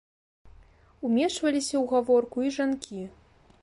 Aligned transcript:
Умешваліся 1.09 1.73
ў 1.73 1.85
гаворку 1.95 2.37
і 2.49 2.55
жанкі. 2.61 3.01